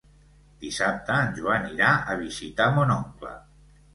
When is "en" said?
1.25-1.35